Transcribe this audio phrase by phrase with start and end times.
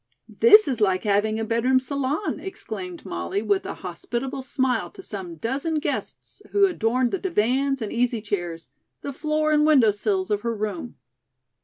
[0.41, 5.35] "This is like having a bedroom salon," exclaimed Molly with a hospitable smile to some
[5.35, 8.67] dozen guests who adorned the divans and easy chairs,
[9.03, 10.95] the floor and window sills of her room.